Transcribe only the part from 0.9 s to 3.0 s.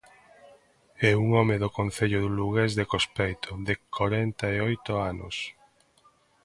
É un home do Concello lugués de